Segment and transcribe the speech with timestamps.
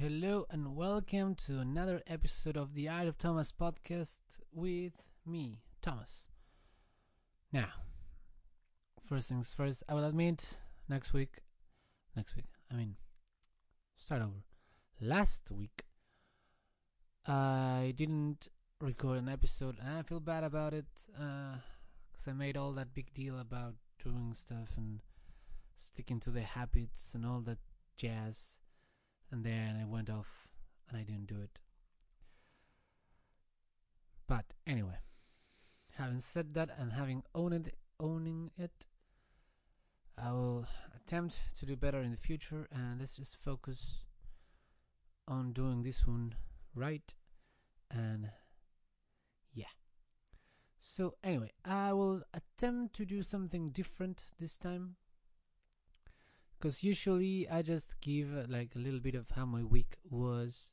[0.00, 4.20] Hello and welcome to another episode of the Art of Tomas podcast
[4.52, 4.92] with
[5.26, 6.28] me, Tomas.
[7.52, 7.70] Now,
[9.08, 11.38] first things first, I will admit next week,
[12.14, 12.94] next week, I mean,
[13.96, 14.44] start over.
[15.00, 15.82] Last week,
[17.26, 18.46] I didn't
[18.80, 20.86] record an episode and I feel bad about it
[21.20, 21.56] uh,
[22.12, 25.00] because I made all that big deal about doing stuff and
[25.74, 27.58] sticking to the habits and all that
[27.96, 28.58] jazz
[29.30, 30.48] and then I went off
[30.88, 31.60] and I didn't do it.
[34.26, 34.98] But anyway,
[35.96, 38.86] having said that and having owned owning it,
[40.16, 44.04] I will attempt to do better in the future and let's just focus
[45.26, 46.34] on doing this one
[46.74, 47.14] right
[47.90, 48.30] and
[49.52, 49.72] yeah.
[50.78, 54.96] So anyway, I will attempt to do something different this time
[56.58, 60.72] because usually I just give uh, like a little bit of how my week was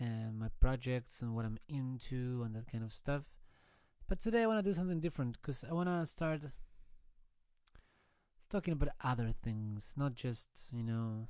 [0.00, 3.22] and my projects and what I'm into and that kind of stuff.
[4.08, 6.40] But today I want to do something different because I want to start
[8.50, 11.28] talking about other things, not just, you know,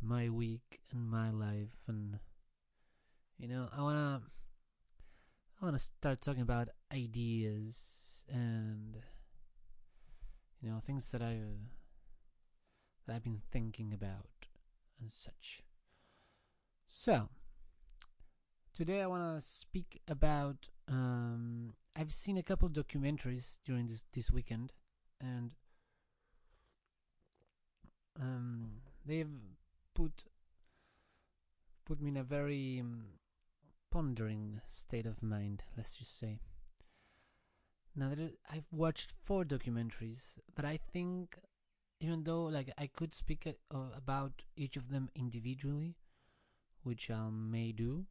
[0.00, 2.18] my week and my life and
[3.38, 4.30] you know, I want to
[5.60, 8.96] I want to start talking about ideas and
[10.60, 11.38] you know, things that I
[13.08, 14.46] that I've been thinking about
[15.00, 15.62] and such.
[16.88, 17.28] So,
[18.74, 20.68] today I want to speak about.
[20.86, 24.72] Um, I've seen a couple documentaries during this this weekend,
[25.20, 25.54] and
[28.20, 29.40] um, they've
[29.94, 30.24] put
[31.84, 33.04] put me in a very um,
[33.90, 35.64] pondering state of mind.
[35.76, 36.40] Let's just say.
[37.96, 41.36] Now that I've watched four documentaries, but I think
[42.00, 45.96] even though like I could speak uh, about each of them individually,
[46.82, 48.06] which I may do,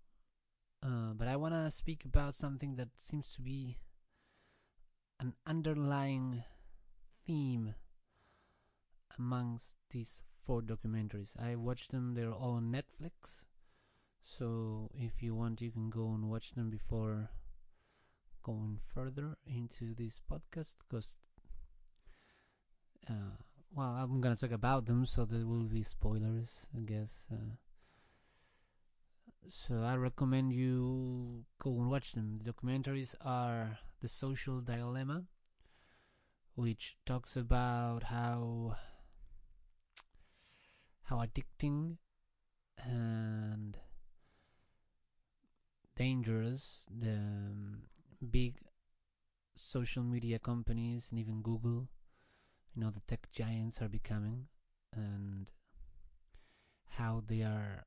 [0.83, 3.77] uh, but I want to speak about something that seems to be
[5.19, 6.43] an underlying
[7.25, 7.73] theme
[9.17, 11.35] amongst these four documentaries.
[11.41, 13.45] I watched them; they're all on Netflix.
[14.21, 17.29] So if you want, you can go and watch them before
[18.43, 21.15] going further into this podcast, because.
[23.09, 23.37] Uh,
[23.73, 27.27] well, I'm gonna talk about them, so there will be spoilers, I guess.
[27.31, 27.55] Uh,
[29.47, 32.39] so I recommend you go and watch them.
[32.43, 35.23] The documentaries are The Social Dilemma,
[36.55, 38.75] which talks about how
[41.03, 41.97] how addicting
[42.77, 43.77] and
[45.95, 47.83] dangerous the um,
[48.29, 48.59] big
[49.55, 51.87] social media companies and even Google
[52.77, 54.45] you know the tech giants are becoming
[54.95, 55.51] and
[56.89, 57.85] how they are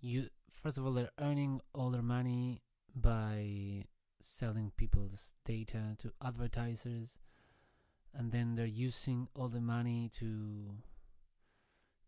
[0.00, 2.62] you first of all they're earning all their money
[2.94, 3.84] by
[4.20, 7.18] selling people's data to advertisers
[8.14, 10.70] and then they're using all the money to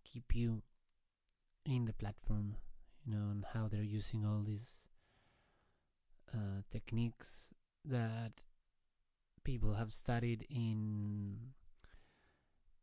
[0.05, 0.63] keep you
[1.67, 2.55] in the platform
[3.05, 4.87] you know and how they're using all these
[6.33, 7.53] uh, techniques
[7.85, 8.43] that
[9.49, 11.39] people have studied in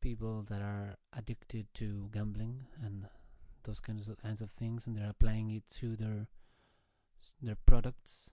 [0.01, 3.05] people that are addicted to gambling and
[3.65, 6.25] those kinds of kinds of things, and they're applying it to their
[7.39, 8.31] their products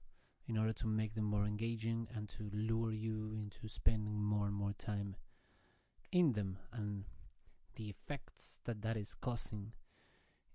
[0.49, 4.55] in order to make them more engaging and to lure you into spending more and
[4.55, 5.15] more time
[6.11, 7.05] in them and
[7.77, 9.73] the effects that that is causing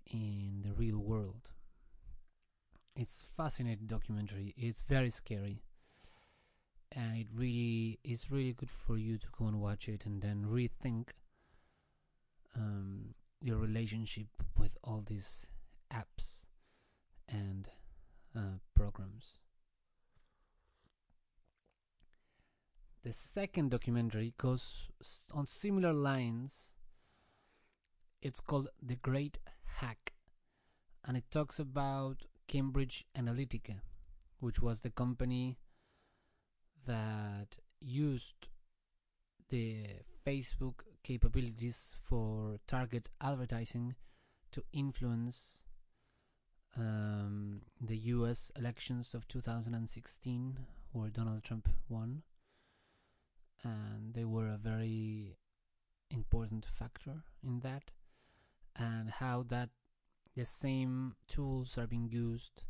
[0.04, 1.52] in the real world.
[2.96, 4.52] It's fascinating documentary.
[4.56, 5.62] It's very scary
[6.92, 10.44] and it really is really good for you to go and watch it and then
[10.48, 11.08] rethink
[12.56, 14.26] um, your relationship
[14.56, 15.46] with all these
[15.92, 16.46] apps
[17.28, 17.68] and
[18.36, 19.38] uh, programs.
[23.04, 24.88] The second documentary goes
[25.32, 26.70] on similar lines.
[28.20, 29.38] It's called The Great
[29.76, 30.14] Hack,
[31.04, 33.76] and it talks about Cambridge Analytica,
[34.40, 35.58] which was the company
[36.86, 38.48] that used
[39.48, 39.86] the
[40.26, 43.94] Facebook capabilities for target advertising
[44.52, 45.60] to influence
[46.76, 50.58] um, the US elections of 2016,
[50.92, 52.22] where Donald Trump won.
[53.64, 55.36] And they were a very
[56.10, 57.90] important factor in that,
[58.76, 59.70] and how that
[60.36, 62.62] the same tools are being used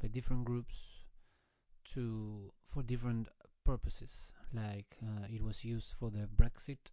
[0.00, 0.95] by different groups
[1.94, 3.28] to for different
[3.64, 4.32] purposes.
[4.52, 6.92] Like uh, it was used for the Brexit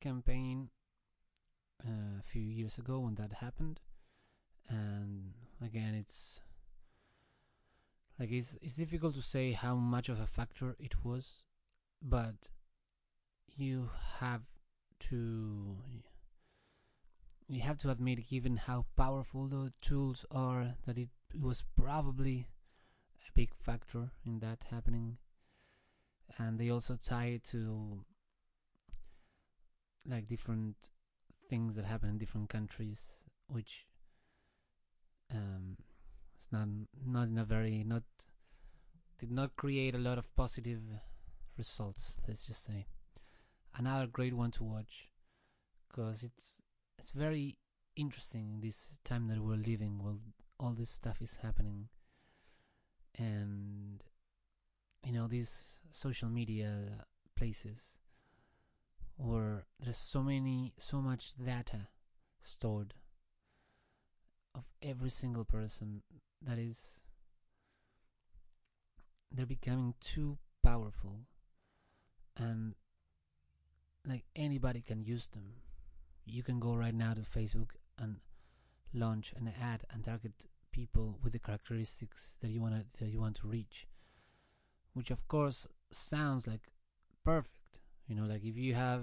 [0.00, 0.70] campaign.
[1.84, 3.80] a few years ago when that happened,
[4.68, 6.40] and again, it's
[8.18, 11.42] like it's it's difficult to say how much of a factor it was,
[12.02, 12.48] but
[13.56, 14.42] you have
[14.98, 15.76] to
[17.48, 22.46] you have to admit, given how powerful the tools are, that it was probably
[23.28, 25.18] a big factor in that happening.
[26.38, 28.04] And they also tie it to
[30.06, 30.90] like different
[31.48, 33.86] things that happen in different countries, which
[35.34, 35.76] um,
[36.34, 36.68] it's not
[37.04, 38.02] not in a very not
[39.18, 40.82] did not create a lot of positive
[41.56, 42.18] results.
[42.26, 42.86] Let's just say
[43.76, 45.08] another great one to watch
[45.88, 46.56] because it's
[46.98, 47.56] it's very
[47.96, 50.18] interesting this time that we're living while
[50.60, 51.88] all this stuff is happening
[53.18, 54.04] and
[55.04, 57.04] you know these social media
[57.36, 57.98] places
[59.16, 61.88] where there's so many so much data
[62.40, 62.94] stored
[64.54, 66.02] of every single person
[66.40, 67.00] that is
[69.30, 71.20] they're becoming too powerful
[72.36, 72.74] and
[74.06, 75.54] like anybody can use them.
[76.24, 78.16] You can go right now to Facebook and
[78.94, 83.20] launch an ad and target people with the characteristics that you want to that you
[83.20, 83.86] want to reach
[84.98, 86.68] which of course sounds like
[87.24, 89.02] perfect you know like if you have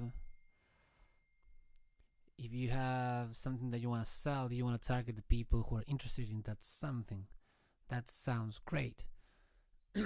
[2.38, 5.66] if you have something that you want to sell you want to target the people
[5.68, 7.26] who are interested in that something
[7.90, 9.04] that sounds great.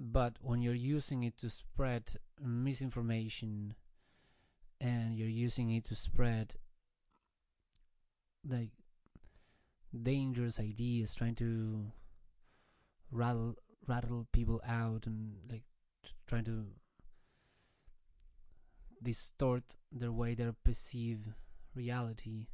[0.00, 2.04] But when you're using it to spread
[2.40, 3.74] misinformation
[4.80, 6.54] and you're using it to spread
[8.48, 8.70] like
[10.00, 11.86] dangerous ideas trying to
[13.10, 15.62] rattle rattle people out and like
[16.26, 16.66] trying to
[19.02, 21.20] distort their way they perceive
[21.74, 22.46] reality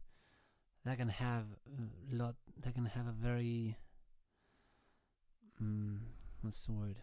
[0.84, 3.76] that can have a lot that can have a very
[5.60, 6.00] um,
[6.42, 6.98] what's the word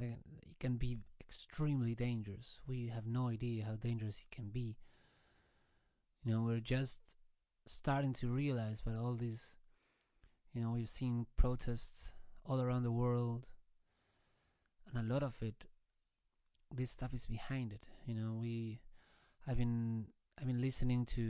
[0.00, 0.18] it
[0.58, 2.60] can be extremely dangerous.
[2.66, 4.76] We have no idea how dangerous it can be.
[6.24, 7.00] You know, we're just
[7.66, 9.56] starting to realize, but all these,
[10.52, 12.12] you know, we've seen protests
[12.46, 13.46] all around the world,
[14.88, 15.66] and a lot of it,
[16.74, 17.86] this stuff is behind it.
[18.06, 18.80] You know, we,
[19.46, 20.06] I've been,
[20.38, 21.22] I've been listening to,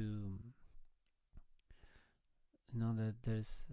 [2.73, 3.65] you know, that there's,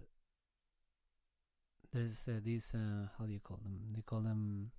[1.92, 3.80] there's uh, these, uh, how do you call them?
[3.94, 4.70] They call them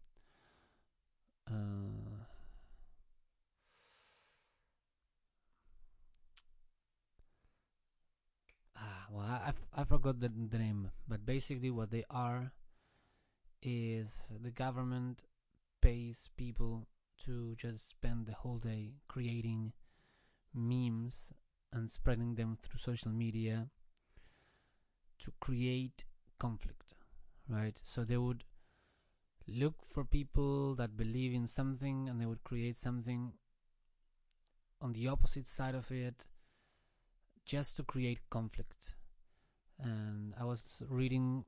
[1.51, 2.25] uh,
[9.13, 12.51] well, I, I forgot the, the name, but basically what they are
[13.61, 15.23] is the government
[15.81, 16.87] pays people
[17.25, 19.71] to just spend the whole day creating
[20.51, 21.31] memes
[21.71, 23.67] and spreading them through social media
[25.19, 26.05] to create
[26.39, 26.95] conflict,
[27.47, 27.79] right?
[27.83, 28.43] So they would
[29.47, 33.33] look for people that believe in something and they would create something
[34.81, 36.25] on the opposite side of it
[37.45, 38.93] just to create conflict
[39.83, 41.45] and i was reading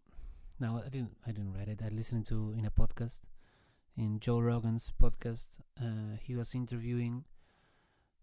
[0.60, 1.82] now i didn't i didn't read it.
[1.84, 3.22] I listened to in a podcast
[3.98, 5.48] in joe rogan's podcast
[5.82, 7.24] uh, he was interviewing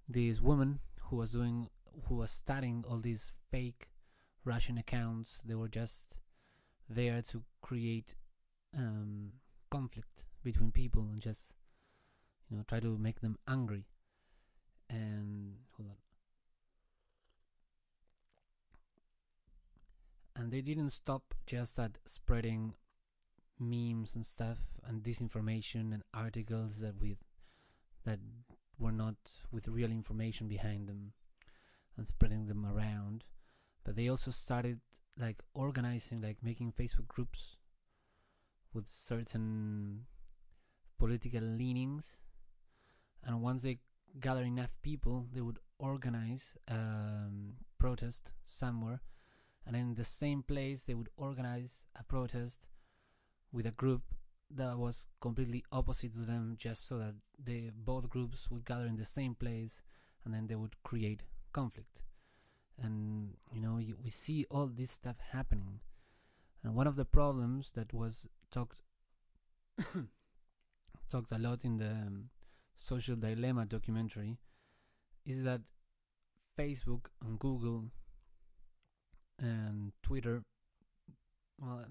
[0.09, 1.69] this woman who was doing
[2.09, 3.89] who was studying all these fake
[4.45, 5.43] russian accounts.
[5.45, 6.17] They were just
[6.89, 8.15] there to create
[8.77, 9.33] um,
[9.71, 11.55] conflict between people and just
[12.51, 13.87] you know try to make them angry.
[14.91, 16.02] And hold on
[20.53, 22.75] they didn't stop just at spreading
[23.59, 27.19] memes and stuff and disinformation and articles that with
[28.05, 28.19] that
[28.79, 29.15] were not
[29.51, 31.13] with real information behind them
[31.97, 33.25] and spreading them around
[33.85, 34.81] but they also started
[35.19, 37.57] like organizing like making facebook groups
[38.75, 40.07] with certain
[40.99, 42.19] political leanings,
[43.25, 43.79] and once they
[44.21, 49.01] gather enough people, they would organize um, protest somewhere,
[49.67, 52.67] and in the same place they would organize a protest
[53.53, 54.03] with a group
[54.51, 58.97] that was completely opposite to them, just so that they both groups would gather in
[58.97, 59.83] the same place,
[60.25, 62.03] and then they would create conflict.
[62.83, 65.81] And you know, we see all this stuff happening.
[66.63, 68.83] And one of the problems that was talked
[71.11, 72.31] talked a lot in the um,
[72.77, 74.39] social dilemma documentary
[75.27, 75.61] is that
[76.59, 77.91] Facebook and Google
[79.39, 80.43] and Twitter
[81.61, 81.85] well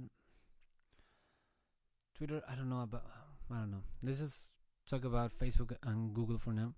[2.15, 3.03] Twitter I don't know about
[3.51, 4.51] I don't know let's just
[4.87, 6.73] talk about Facebook and Google for now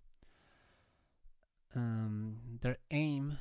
[1.75, 3.37] um, their aim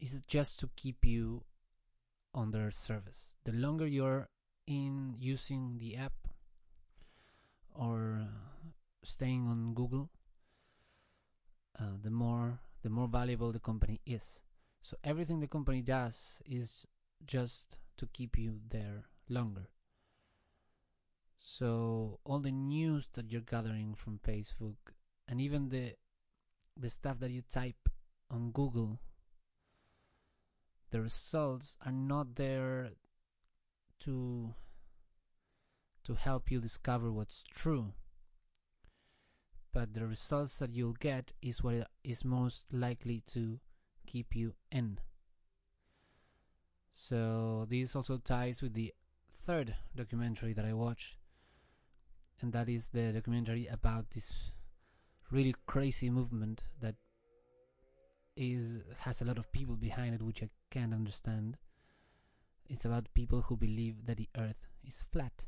[0.00, 1.42] is just to keep you
[2.34, 3.36] on their service.
[3.44, 4.28] The longer you're
[4.66, 6.12] in using the app
[7.74, 8.26] or
[9.02, 10.10] staying on Google,
[11.78, 14.40] uh, the more the more valuable the company is.
[14.84, 16.86] So everything the company does is
[17.24, 19.70] just to keep you there longer.
[21.38, 24.76] So all the news that you're gathering from Facebook
[25.26, 25.94] and even the
[26.76, 27.88] the stuff that you type
[28.30, 28.98] on Google
[30.90, 32.90] the results are not there
[34.00, 34.54] to
[36.04, 37.94] to help you discover what's true
[39.72, 43.60] but the results that you'll get is what is most likely to
[44.14, 44.98] keep you in
[46.92, 48.92] so this also ties with the
[49.44, 51.16] third documentary that I watched
[52.40, 54.52] and that is the documentary about this
[55.30, 56.94] really crazy movement that
[58.36, 61.56] is has a lot of people behind it which I can't understand.
[62.68, 65.44] It's about people who believe that the earth is flat.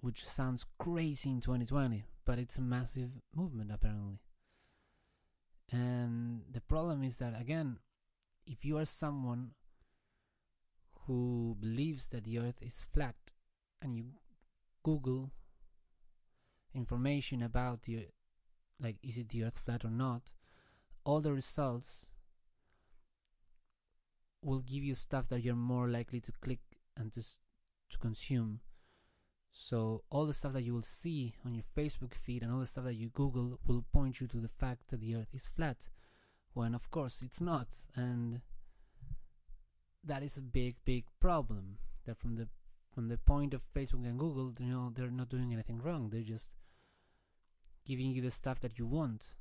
[0.00, 4.18] Which sounds crazy in 2020, but it's a massive movement apparently.
[5.72, 7.78] And the problem is that again,
[8.46, 9.52] if you are someone
[11.06, 13.16] who believes that the earth is flat
[13.80, 14.04] and you
[14.84, 15.30] google
[16.74, 18.06] information about the
[18.80, 20.32] like is it the earth flat or not
[21.04, 22.06] all the results
[24.42, 26.60] will give you stuff that you're more likely to click
[26.96, 27.22] and to
[27.90, 28.60] to consume
[29.52, 32.66] so all the stuff that you will see on your Facebook feed and all the
[32.66, 35.88] stuff that you Google will point you to the fact that the earth is flat.
[36.54, 37.68] When of course it's not.
[37.94, 38.40] And
[40.02, 41.78] that is a big big problem.
[42.06, 42.48] That from the
[42.94, 46.08] from the point of Facebook and Google you know they're not doing anything wrong.
[46.08, 46.50] They're just
[47.86, 49.34] giving you the stuff that you want.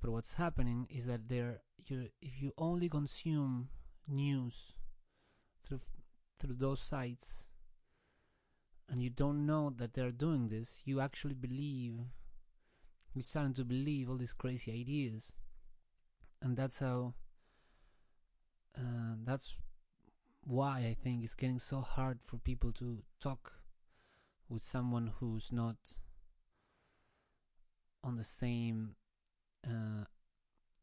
[0.00, 3.68] But what's happening is that they're you if you only consume
[4.08, 4.72] news
[5.62, 5.80] through
[6.40, 7.46] through those sites
[8.92, 11.94] and you don't know that they're doing this you actually believe
[13.14, 15.34] you're starting to believe all these crazy ideas
[16.40, 17.14] and that's how
[18.78, 19.58] uh, that's
[20.44, 23.52] why I think it's getting so hard for people to talk
[24.48, 25.76] with someone who's not
[28.02, 28.96] on the same
[29.66, 30.04] uh,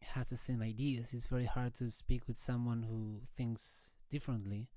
[0.01, 1.13] has the same ideas.
[1.13, 4.69] It's very hard to speak with someone who thinks differently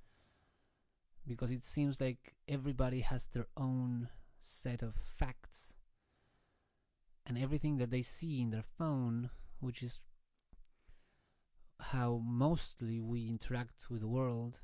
[1.26, 4.08] because it seems like everybody has their own
[4.40, 5.74] set of facts.
[7.24, 10.00] And everything that they see in their phone, which is
[11.78, 14.60] how mostly we interact with the world,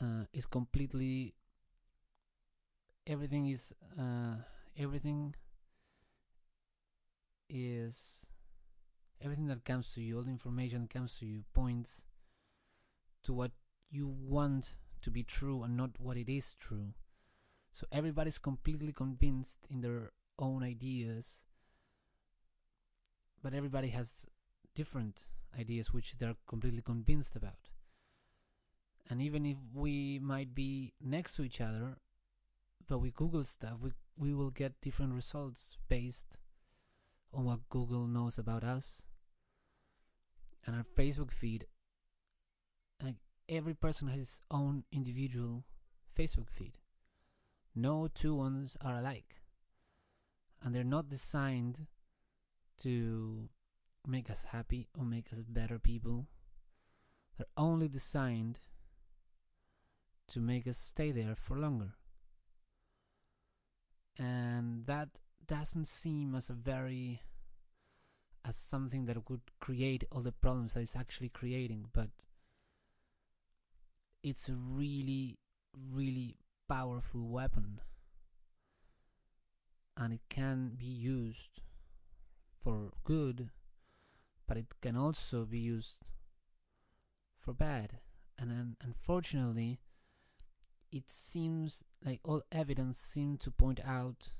[0.00, 1.34] uh, is completely
[3.06, 4.36] everything is uh,
[4.76, 5.34] everything
[7.48, 8.26] is
[9.20, 12.04] everything that comes to you, all the information that comes to you points
[13.24, 13.52] to what
[13.90, 16.94] you want to be true and not what it is true.
[17.72, 21.42] So everybody's completely convinced in their own ideas,
[23.42, 24.26] but everybody has
[24.74, 25.28] different
[25.58, 27.68] ideas which they're completely convinced about.
[29.10, 31.98] And even if we might be next to each other,
[32.88, 36.38] but we Google stuff, we we will get different results based
[37.32, 39.02] on what Google knows about us
[40.66, 41.66] and our Facebook feed.
[43.02, 43.16] Like
[43.48, 45.64] every person has his own individual
[46.16, 46.78] Facebook feed.
[47.74, 49.36] No two ones are alike.
[50.62, 51.86] And they're not designed
[52.80, 53.48] to
[54.06, 56.26] make us happy or make us better people.
[57.36, 58.60] They're only designed
[60.28, 61.94] to make us stay there for longer.
[64.18, 67.22] And that doesn't seem as a very
[68.44, 72.08] as something that would create all the problems that it's actually creating, but
[74.22, 75.38] it's a really,
[75.74, 76.36] really
[76.68, 77.80] powerful weapon.
[79.96, 81.60] And it can be used
[82.62, 83.50] for good,
[84.46, 85.98] but it can also be used
[87.38, 87.98] for bad.
[88.38, 89.80] And then, unfortunately,
[90.90, 94.32] it seems like all evidence seems to point out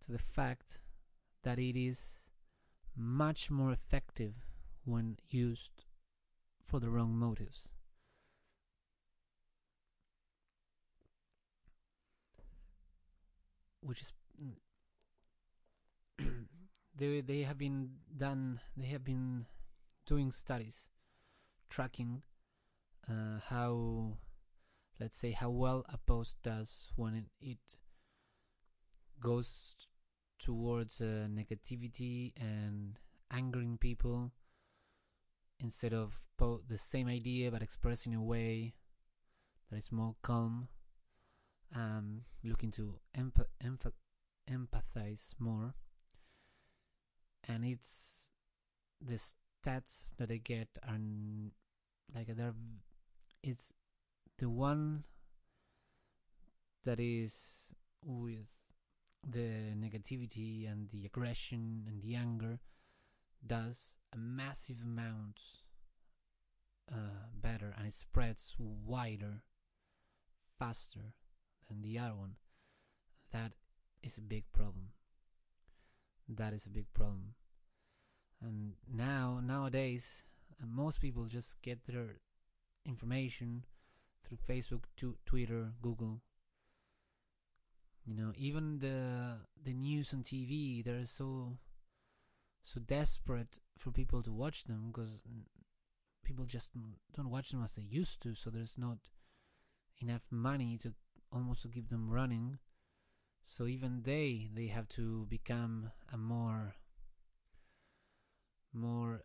[0.00, 0.80] to the fact
[1.44, 2.20] that it is
[2.96, 4.34] much more effective
[4.84, 5.84] when used
[6.64, 7.70] for the wrong motives.
[13.92, 14.12] Which is
[16.96, 19.44] they they have been done they have been
[20.06, 20.88] doing studies
[21.68, 22.22] tracking
[23.06, 24.16] uh, how
[24.98, 27.76] let's say how well a post does when it, it
[29.20, 29.76] goes
[30.38, 32.98] towards uh, negativity and
[33.30, 34.32] angering people
[35.60, 38.72] instead of po- the same idea but expressed in a way
[39.70, 40.68] that is more calm
[41.74, 45.74] um, looking to empathize more.
[47.48, 48.28] And it's
[49.00, 50.98] the stats that I get are
[52.14, 52.54] like they're
[53.42, 53.72] it's
[54.38, 55.04] the one
[56.84, 57.70] that is
[58.04, 58.46] with
[59.28, 62.60] the negativity and the aggression and the anger
[63.44, 65.40] does a massive amount
[66.92, 69.42] uh, better and it spreads wider
[70.58, 71.14] faster
[71.68, 72.36] than the other one
[73.32, 73.52] that
[74.02, 74.88] is a big problem.
[76.28, 77.34] That is a big problem.
[78.40, 80.24] And now nowadays
[80.60, 82.20] uh, most people just get their
[82.84, 83.64] information
[84.24, 86.20] through facebook to twitter google.
[88.04, 91.58] You know even the the news on tv they're so
[92.64, 95.22] so desperate for people to watch them because
[96.24, 96.70] people just
[97.14, 98.98] don't watch them as they used to so there's not
[100.00, 100.94] enough money to
[101.32, 102.58] almost to keep them running.
[103.42, 106.76] So even they they have to become a more
[108.72, 109.22] more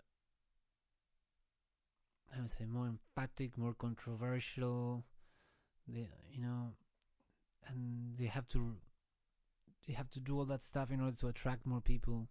[2.31, 5.05] how to say more emphatic more controversial.
[5.87, 6.73] They you know
[7.67, 8.77] and they have to
[9.87, 12.29] they have to do all that stuff in order to attract more people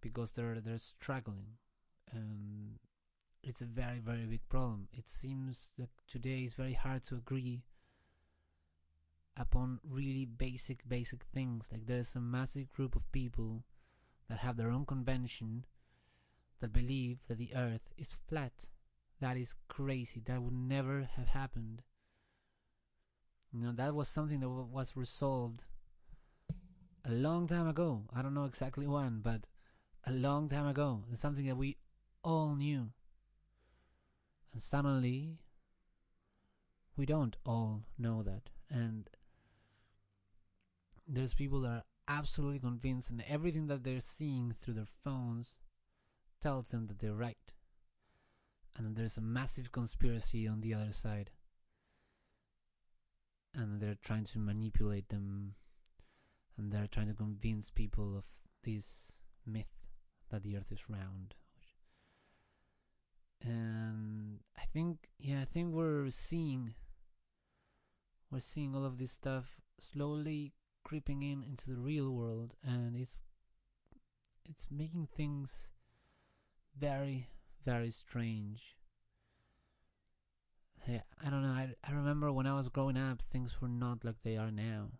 [0.00, 1.58] because they're they're struggling.
[2.12, 2.78] And
[3.42, 4.88] it's a very very big problem.
[4.92, 7.62] It seems that today is very hard to agree
[9.40, 11.68] upon really basic basic things.
[11.72, 13.64] Like there's a massive group of people
[14.28, 15.64] that have their own convention
[16.60, 18.66] that believe that the earth is flat.
[19.20, 20.20] That is crazy.
[20.24, 21.82] That would never have happened.
[23.52, 25.64] You know that was something that was resolved
[27.04, 28.02] a long time ago.
[28.14, 29.46] I don't know exactly when but
[30.06, 31.04] a long time ago.
[31.10, 31.78] It's something that we
[32.22, 32.90] all knew.
[34.52, 35.38] And suddenly
[36.96, 38.50] we don't all know that.
[38.70, 39.08] And
[41.12, 45.56] there's people that are absolutely convinced and everything that they're seeing through their phones
[46.40, 47.52] tells them that they're right
[48.76, 51.30] and there's a massive conspiracy on the other side
[53.54, 55.54] and they're trying to manipulate them
[56.56, 58.24] and they're trying to convince people of
[58.62, 59.12] this
[59.44, 59.66] myth
[60.30, 61.34] that the earth is round.
[63.42, 66.74] And i think yeah i think we're seeing
[68.30, 70.52] we're seeing all of this stuff slowly
[70.84, 73.22] creeping in into the real world and it's
[74.48, 75.70] it's making things
[76.78, 77.28] very
[77.64, 78.76] very strange.
[80.82, 84.04] Hey, i don't know I, I remember when i was growing up things were not
[84.04, 84.92] like they are now.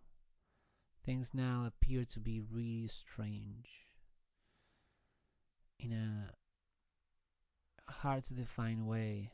[1.04, 3.86] Things now appear to be really strange.
[5.78, 6.30] In a
[7.90, 9.32] hard to define way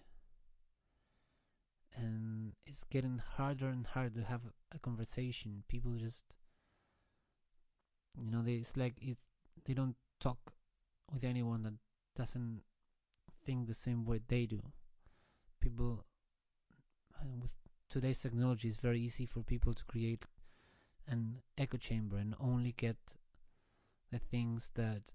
[1.97, 4.43] and it's getting harder and harder to have
[4.75, 5.65] a conversation.
[5.69, 6.25] People just
[8.23, 9.21] you know they it's like it's
[9.65, 10.53] they don't talk
[11.13, 11.75] with anyone that
[12.17, 12.63] doesn't
[13.45, 14.63] think the same way they do.
[15.61, 16.05] People
[17.21, 17.53] uh, with
[17.89, 20.25] today's technology it's very easy for people to create
[21.09, 22.97] an echo chamber and only get
[24.11, 25.13] the things that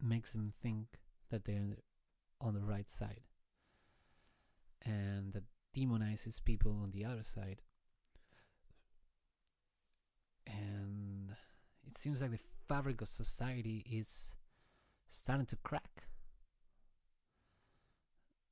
[0.00, 0.86] makes them think
[1.30, 1.76] that they're
[2.40, 3.27] on the right side
[4.88, 5.44] and that
[5.76, 7.60] demonizes people on the other side.
[10.46, 11.34] And
[11.86, 14.34] it seems like the fabric of society is
[15.06, 16.04] starting to crack.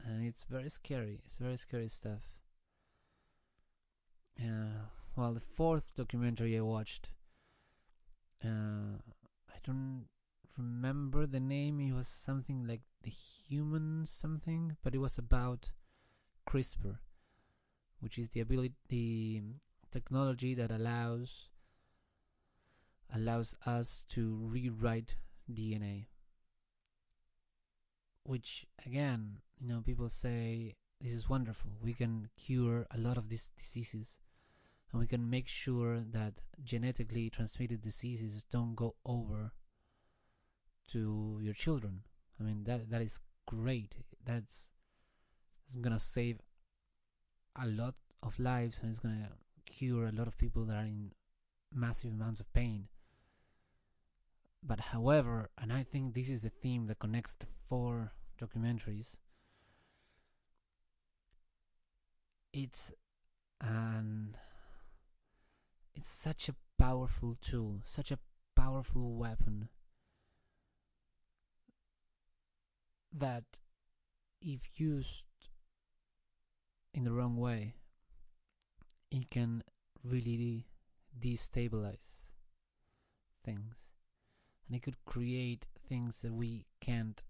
[0.05, 1.21] And it's very scary.
[1.25, 2.23] It's very scary stuff.
[4.39, 4.85] Uh,
[5.17, 7.09] well the fourth documentary i watched
[8.45, 9.01] uh,
[9.49, 10.05] i don't
[10.59, 11.81] remember the name.
[11.81, 15.71] It was something like the human something but it was about
[16.47, 16.99] crispr
[18.01, 19.43] which is the ability the
[19.91, 21.49] technology that allows
[23.15, 25.17] allows us to rewrite
[25.51, 26.07] dna
[28.25, 31.73] which again you know people say this is wonderful.
[31.83, 34.19] We can cure a lot of these diseases.
[34.91, 39.53] And we can make sure that genetically transmitted diseases don't go over
[40.93, 42.03] to your children.
[42.41, 43.97] I mean that that is great.
[44.25, 44.69] That's
[45.67, 46.41] it's gonna save
[47.61, 49.31] a lot of lives and it's gonna
[49.65, 51.13] cure a lot of people that are in
[51.75, 52.89] massive amounts of pain.
[54.63, 59.17] But however and i think this is the theme that connects the four documentaries
[62.53, 62.93] it's
[63.61, 64.37] an
[65.95, 68.19] it's such a powerful tool such a
[68.57, 69.69] powerful weapon
[73.13, 73.61] that
[74.41, 75.27] if used
[76.97, 77.75] in the wrong way
[79.11, 79.63] it can
[80.03, 80.67] really
[81.19, 82.25] destabilize
[83.45, 83.91] things.
[84.67, 87.23] And it could create things that we can't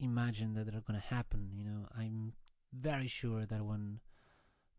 [0.00, 1.86] imagine that are going to happen you know?
[1.96, 2.32] I'm
[2.72, 4.00] very sure that when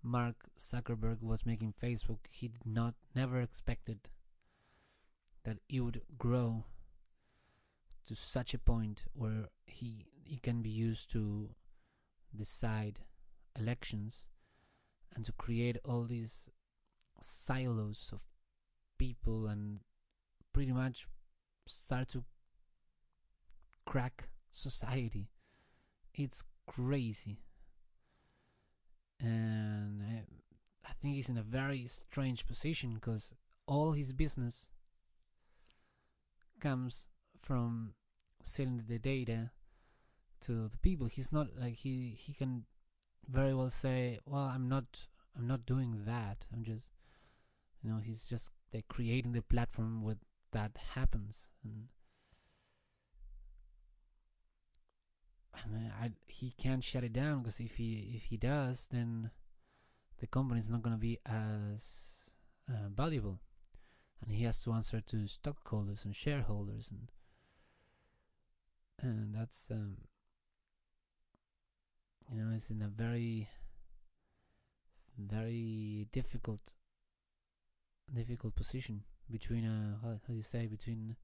[0.05, 4.09] mark zuckerberg was making facebook he did not never expected
[5.45, 6.65] that it would grow
[8.05, 11.51] to such a point where he he can be used to
[12.35, 12.99] decide
[13.59, 14.25] elections
[15.15, 16.49] and to create all these
[17.21, 18.21] silos of
[18.97, 19.79] people and
[20.53, 21.07] pretty much
[21.65, 22.23] start to
[23.85, 25.29] crack society.
[26.13, 27.39] It's crazy.
[29.19, 30.23] And I,
[30.87, 33.31] I think he's in a very strange position because
[33.67, 34.69] all his business
[36.59, 37.07] comes
[37.41, 37.93] from
[38.41, 39.51] selling the data
[40.41, 41.07] to the people.
[41.07, 42.65] He's not like he he can
[43.27, 46.45] very well say, "Well, I'm not I'm not doing that.
[46.53, 46.89] I'm just
[47.81, 50.17] you know, he's just like creating the platform where
[50.51, 51.87] that happens and
[56.01, 59.31] I, he can't shut it down because if he if he does, then
[60.19, 62.31] the company is not going to be as
[62.69, 63.39] uh, valuable,
[64.21, 67.11] and he has to answer to stockholders and shareholders, and
[69.01, 69.97] and that's um,
[72.31, 73.49] you know it's in a very
[75.17, 76.73] very difficult
[78.13, 81.15] difficult position between a how, how do you say between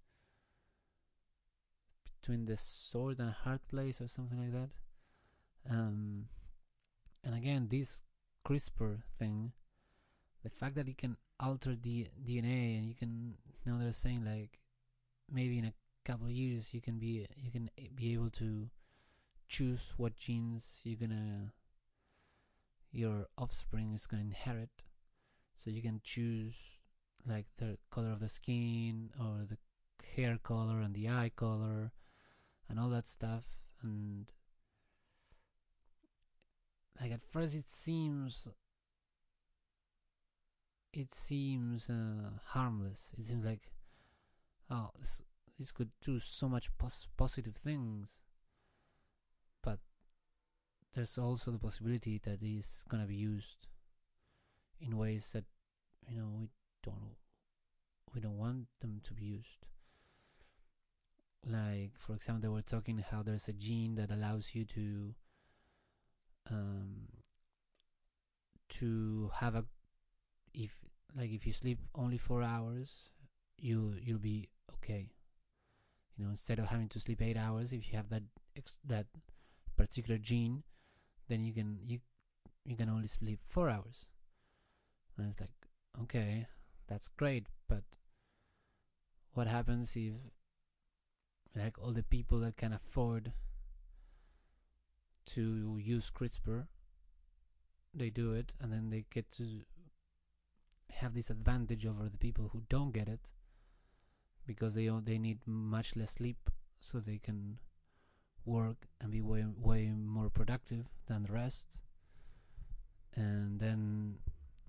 [2.19, 4.69] between the sword and hard place or something like that.
[5.69, 6.25] Um,
[7.23, 8.01] and again, this
[8.45, 9.51] CRISPR thing,
[10.43, 13.35] the fact that it can alter the DNA and you can,
[13.65, 14.59] you know, they're saying like
[15.31, 15.73] maybe in a
[16.05, 18.67] couple of years you can be you can be able to
[19.49, 21.51] choose what genes you're gonna
[22.91, 24.83] your offspring is gonna inherit.
[25.55, 26.77] So you can choose
[27.27, 29.57] like the color of the skin or the
[30.15, 31.91] hair color and the eye color
[32.69, 33.43] and all that stuff.
[33.81, 34.31] And
[37.01, 38.47] like at first it seems
[40.93, 43.11] it seems uh, harmless.
[43.17, 43.71] It seems like
[44.69, 45.23] oh this,
[45.57, 48.21] this could do so much pos- positive things
[50.93, 53.67] there's also the possibility that it's gonna be used
[54.79, 55.45] in ways that
[56.07, 56.49] you know we
[56.83, 57.15] don't
[58.13, 59.67] we don't want them to be used.
[61.45, 65.13] Like for example they were talking how there's a gene that allows you to
[66.49, 67.07] um,
[68.69, 69.65] to have a
[70.53, 70.75] if
[71.15, 73.09] like if you sleep only four hours
[73.57, 75.11] you you'll be okay.
[76.17, 78.23] You know instead of having to sleep eight hours if you have that
[78.85, 79.05] that
[79.77, 80.63] particular gene
[81.29, 81.99] then you can you
[82.65, 84.07] you can only sleep four hours.
[85.17, 85.51] And it's like
[86.01, 86.47] okay
[86.87, 87.83] that's great but
[89.33, 90.13] what happens if
[91.55, 93.33] like all the people that can afford
[95.25, 96.67] to use CRISPR
[97.93, 99.61] they do it and then they get to
[100.91, 103.27] have this advantage over the people who don't get it
[104.45, 107.59] because they they need much less sleep so they can
[108.49, 111.79] work and be way way more productive than the rest
[113.15, 114.15] and then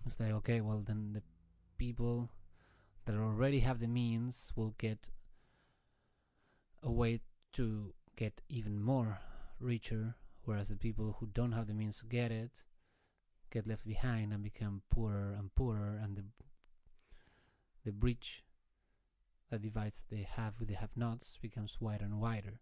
[0.06, 1.22] it's like okay well then the
[1.78, 2.30] people
[3.06, 5.10] that already have the means will get
[6.82, 7.20] a way
[7.52, 9.18] to get even more
[9.58, 10.14] richer,
[10.44, 12.62] whereas the people who don't have the means to get it
[13.50, 16.24] get left behind and become poorer and poorer, and the
[17.84, 18.44] the bridge
[19.50, 22.60] that divides the have with the have-nots becomes wider and wider.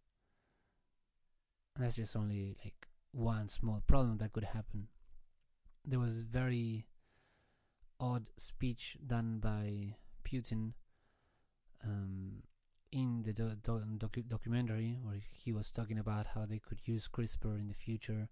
[1.78, 4.88] And that's just only like one small problem that could happen.
[5.84, 6.86] There was very
[8.00, 10.72] odd speech done by Putin
[11.84, 12.42] um,
[12.90, 17.06] in the do- do- docu- documentary where he was talking about how they could use
[17.06, 18.28] CRISPR in the future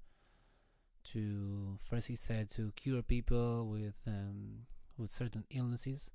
[1.12, 4.66] to first he said to cure people with um,
[4.98, 6.10] with certain illnesses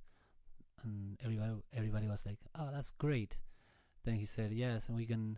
[0.84, 3.38] and everybody everybody was like oh that's great
[4.04, 5.38] then he said yes and we can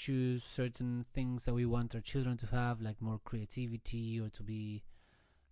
[0.00, 4.42] choose certain things that we want our children to have like more creativity or to
[4.42, 4.82] be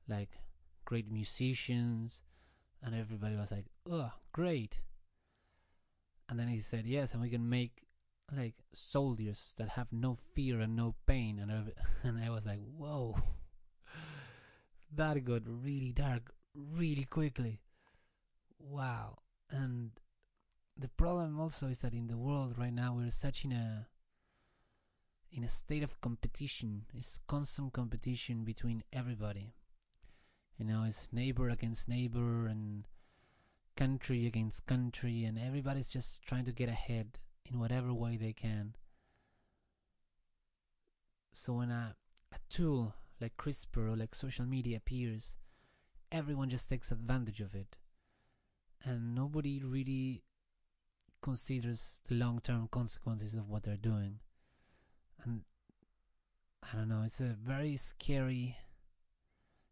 [0.09, 0.31] like
[0.85, 2.23] great musicians
[2.83, 4.81] and everybody was like oh great
[6.29, 7.85] and then he said, yes, and we can make
[8.37, 11.39] like soldiers that have no fear and no pain.
[11.39, 13.17] And, and I was like, whoa,
[14.95, 17.61] that got really dark really quickly.
[18.59, 19.19] Wow.
[19.51, 19.93] And
[20.77, 23.87] the problem also is that in the world right now, we're such in a
[25.31, 26.85] in a state of competition.
[26.95, 29.55] It's constant competition between everybody.
[30.59, 32.87] You know, it's neighbor against neighbor and
[33.77, 38.75] country against country, and everybody's just trying to get ahead in whatever way they can.
[41.33, 41.95] So when a,
[42.33, 45.37] a tool like CRISPR or like social media appears,
[46.11, 47.77] everyone just takes advantage of it.
[48.85, 50.25] And nobody really
[51.23, 54.21] considers the long term consequences of what they're doing.
[55.25, 55.43] And
[56.63, 58.57] I don't know, it's a very scary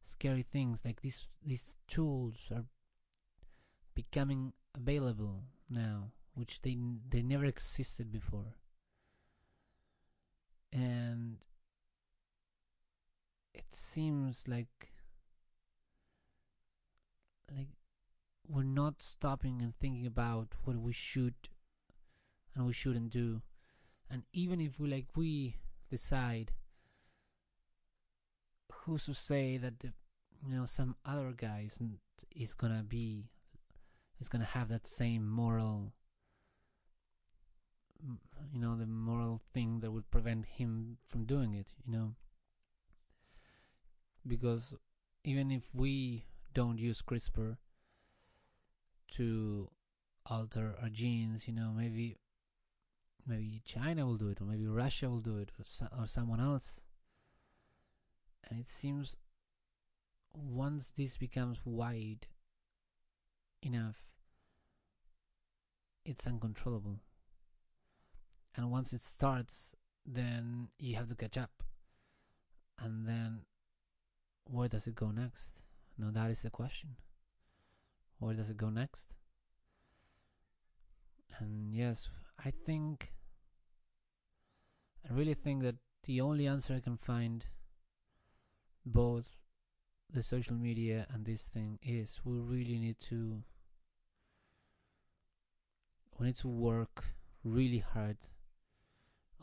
[0.02, 0.84] scary things.
[0.84, 2.64] Like these these tools are
[3.94, 6.76] becoming available now which they
[7.08, 8.54] they never existed before.
[10.72, 11.38] And
[13.54, 14.92] it seems like
[17.50, 17.68] like
[18.48, 21.34] we're not stopping and thinking about what we should
[22.54, 23.42] and we shouldn't do
[24.10, 25.56] and even if we like we
[25.90, 26.52] decide
[28.72, 29.92] who's to say that the,
[30.46, 31.66] you know some other guy
[32.34, 33.30] is gonna be
[34.20, 35.92] is gonna have that same moral
[38.52, 42.14] you know the moral thing that would prevent him from doing it you know?
[44.26, 44.74] Because
[45.24, 47.58] even if we don't use CRISPR
[49.12, 49.70] to
[50.28, 52.16] alter our genes, you know, maybe
[53.26, 56.40] maybe China will do it, or maybe Russia will do it, or, so, or someone
[56.40, 56.80] else.
[58.48, 59.16] And it seems
[60.32, 62.26] once this becomes wide
[63.62, 64.02] enough,
[66.04, 67.00] it's uncontrollable.
[68.54, 69.74] And once it starts,
[70.06, 71.62] then you have to catch up.
[72.78, 73.40] And then
[74.44, 75.62] where does it go next?
[75.98, 76.96] Now that is the question.
[78.18, 79.14] Where does it go next?
[81.38, 82.08] And yes,
[82.42, 83.12] I think,
[85.08, 87.44] I really think that the only answer I can find,
[88.84, 89.28] both
[90.12, 93.42] the social media and this thing, is we really need to,
[96.18, 97.04] we need to work
[97.44, 98.16] really hard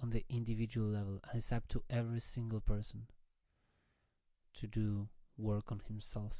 [0.02, 3.08] on the individual level, and it's up to every single person
[4.56, 6.34] to do work on himself.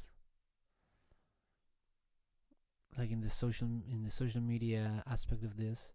[2.96, 5.90] Like in the social in the social media aspect of this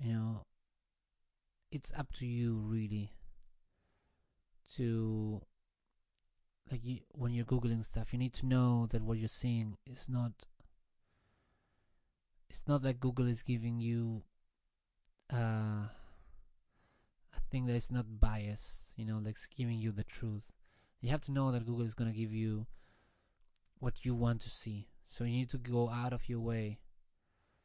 [0.00, 0.44] you know
[1.70, 3.12] it's up to you really
[4.74, 5.40] to
[6.70, 10.08] like you, when you're googling stuff you need to know that what you're seeing is
[10.08, 10.32] not
[12.48, 14.22] it's not like google is giving you
[15.32, 15.88] uh
[17.34, 20.42] a thing that is not biased you know like giving you the truth
[21.00, 22.66] you have to know that google is going to give you
[23.78, 26.78] what you want to see so you need to go out of your way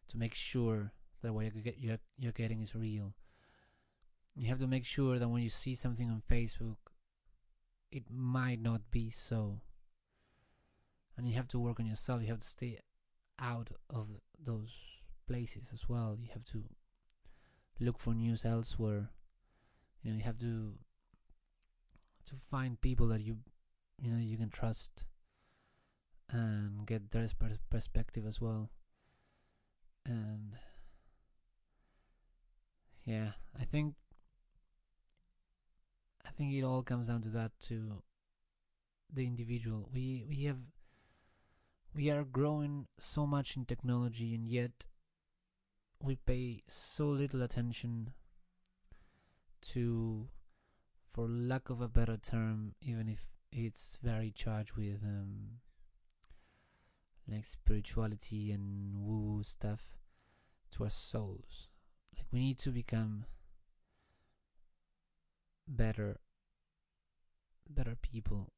[0.08, 1.46] to make sure that what
[1.78, 3.14] you're, you're getting is real.
[4.36, 6.78] You have to make sure that when you see something on Facebook,
[7.92, 9.62] it might not be so.
[11.18, 12.22] And you have to work on yourself.
[12.22, 12.80] You have to stay
[13.38, 14.08] out of
[14.42, 14.74] those
[15.28, 16.18] places as well.
[16.20, 16.64] You have to
[17.80, 19.10] look for news elsewhere.
[20.02, 20.74] You know, you have to
[22.26, 23.38] to find people that you
[24.00, 25.06] you know you can trust
[26.30, 27.28] and get their
[27.70, 28.70] perspective as well.
[30.06, 30.54] And
[33.04, 33.96] yeah, I think
[36.26, 38.02] I think it all comes down to that to
[39.12, 39.90] the individual.
[39.94, 40.60] We we have
[41.94, 44.86] we are growing so much in technology and yet
[46.02, 48.14] we pay so little attention
[49.62, 50.30] to
[51.10, 55.60] for lack of a better term even if it's very charged with um,
[57.30, 59.98] like spirituality and woo woo stuff
[60.72, 61.68] to our souls.
[62.16, 63.26] Like we need to become
[65.76, 66.18] better
[67.70, 68.52] better people.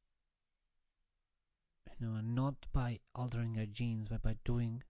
[1.99, 4.83] You know, and not by altering our genes, but by doing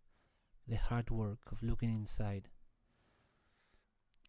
[0.67, 2.47] the hard work of looking inside,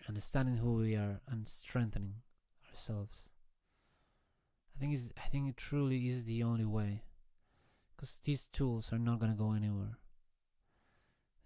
[0.08, 2.16] understanding who we are and strengthening
[2.68, 3.30] ourselves.
[4.76, 7.02] I think is I think it truly is the only way
[7.94, 9.98] because these tools are not going to go anywhere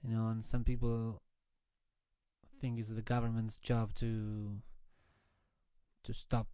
[0.03, 1.21] you know and some people
[2.61, 4.63] think it's the government's job to
[6.09, 6.49] to stop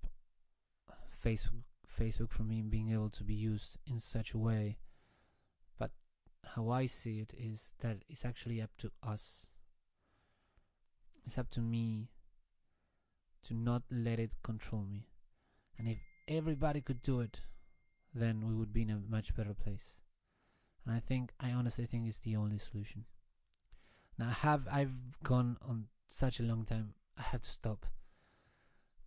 [1.24, 4.78] Facebook Facebook from being able to be used in such a way
[5.78, 5.92] but
[6.54, 9.54] how I see it is that it's actually up to us
[11.24, 12.10] it's up to me
[13.44, 15.06] to not let it control me
[15.78, 17.42] and if everybody could do it
[18.14, 19.96] then we would be in a much better place.
[20.86, 23.04] And I think, I honestly think it's the only solution.
[24.18, 26.94] Now, I have I've gone on such a long time.
[27.18, 27.86] I have to stop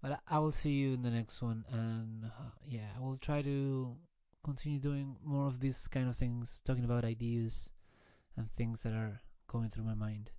[0.08, 3.42] But I will see you in the next one, and uh, yeah, I will try
[3.42, 3.98] to
[4.42, 7.74] continue doing more of these kind of things, talking about ideas
[8.38, 10.32] and things that are going through my mind,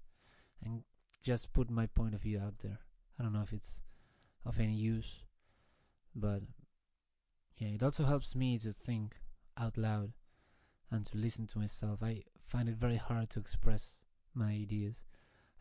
[0.64, 0.84] and
[1.22, 2.78] just put my point of view out there.
[3.18, 3.82] I don't know if it's
[4.46, 5.24] of any use,
[6.14, 6.40] but
[7.58, 9.16] yeah, it also helps me to think
[9.58, 10.12] out loud
[10.90, 12.02] and to listen to myself.
[12.02, 13.98] I find it very hard to express
[14.32, 15.04] my ideas.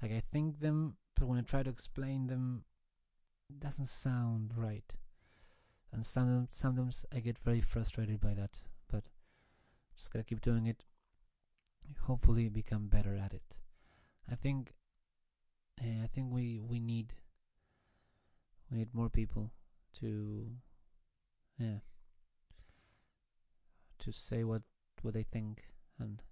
[0.01, 2.63] Like I think them, but when I try to explain them,
[3.59, 4.95] doesn't sound right.
[5.91, 8.61] And sometimes, sometimes I get very frustrated by that.
[8.91, 9.05] But
[9.95, 10.83] just gotta keep doing it.
[12.03, 13.55] Hopefully, become better at it.
[14.29, 14.73] I think.
[15.81, 17.13] Yeah, I think we we need.
[18.69, 19.51] We need more people
[19.99, 20.47] to.
[21.57, 21.79] Yeah.
[23.99, 24.63] To say what
[25.01, 25.63] what they think
[25.99, 26.23] and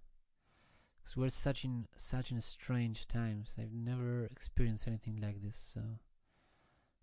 [1.06, 3.56] because we're such in such in strange times.
[3.60, 5.82] I've never experienced anything like this, so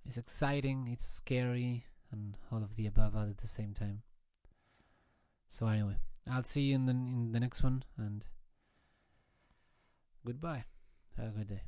[0.06, 4.02] it's exciting, it's scary, and all of the above at the same time.
[5.48, 5.96] So anyway,
[6.30, 8.26] I'll see you in the in the next one, and
[10.24, 10.64] goodbye.
[11.16, 11.62] Have a good day.